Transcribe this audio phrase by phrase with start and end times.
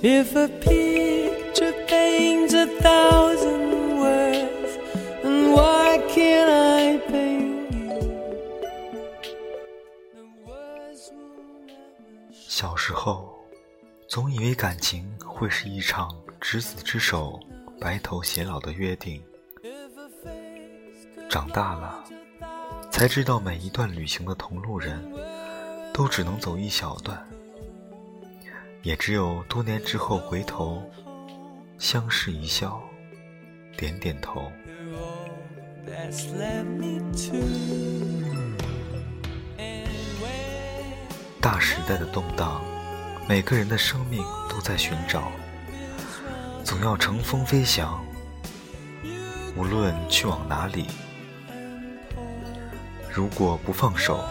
[0.00, 4.78] If a picture paints a thousand words,
[5.24, 7.98] then why can't I paint you?
[10.14, 13.44] The words will never 小时候，
[14.06, 16.08] 总以为感情会是一场
[16.40, 17.40] 执子之手、
[17.80, 19.20] 白头偕老的约定。
[21.28, 22.04] 长大了，
[22.92, 25.12] 才知道每一段旅行的同路人，
[25.92, 27.28] 都只能走一小段。
[28.88, 30.82] 也只有多年之后回头，
[31.78, 32.80] 相视一笑，
[33.76, 34.50] 点点头。
[41.38, 42.64] 大时代的动荡，
[43.28, 45.30] 每个人的生命都在寻找，
[46.64, 48.02] 总要乘风飞翔。
[49.54, 50.86] 无论去往哪里，
[53.12, 54.24] 如果不放手，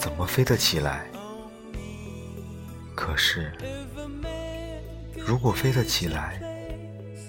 [0.00, 1.11] 怎么飞得起来？
[2.94, 3.52] 可是，
[5.16, 6.40] 如果飞得起来，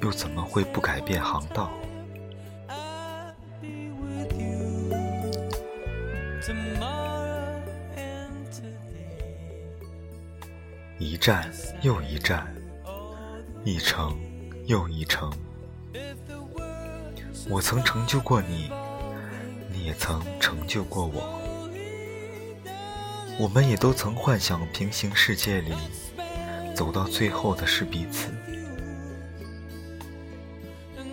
[0.01, 1.71] 又怎么会不改变航道？
[10.99, 12.53] 一站又一站，
[13.63, 14.17] 一程
[14.65, 15.31] 又一程。
[17.49, 18.71] 我曾成就过你，
[19.69, 21.42] 你也曾成就过我。
[23.39, 25.73] 我们也都曾幻想平行世界里，
[26.75, 28.29] 走到最后的是彼此。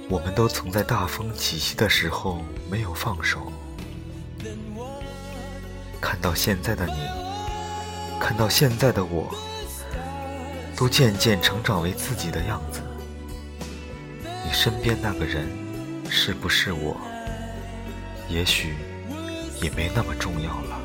[0.08, 3.52] 我们都曾在大风起兮的时候没有放手。
[6.00, 6.94] 看到现在的你，
[8.20, 9.32] 看到现在的我，
[10.76, 12.80] 都渐渐成长为自己的样子。
[14.44, 15.48] 你身边那个人
[16.10, 16.96] 是不是我？
[18.28, 18.76] 也许
[19.62, 20.79] 也没那么重要了。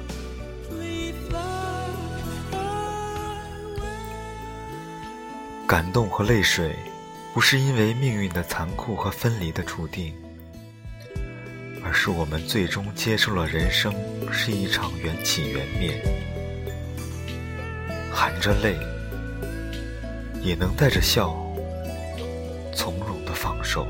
[5.75, 6.73] 感动和泪水，
[7.33, 10.15] 不是因为命运的残酷和分离的注定，
[11.83, 13.93] 而是我们最终接受了人生
[14.31, 16.01] 是一场缘起缘灭，
[18.09, 18.77] 含着泪，
[20.41, 21.35] 也能带着笑，
[22.73, 23.85] 从容的放手。